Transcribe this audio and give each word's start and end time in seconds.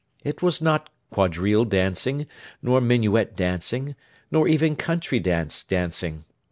It 0.23 0.41
was 0.41 0.63
not 0.63 0.89
quadrille 1.11 1.63
dancing, 1.65 2.25
nor 2.63 2.81
minuet 2.81 3.35
dancing, 3.35 3.95
nor 4.31 4.47
even 4.47 4.75
country 4.75 5.19
dance 5.19 5.63
dancing. 5.63 6.25